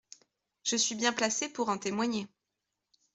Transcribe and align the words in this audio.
Je 0.63 0.77
suis 0.77 0.95
bien 0.95 1.13
placée 1.13 1.47
pour 1.47 1.69
en 1.69 1.77
témoigner. 1.77 2.27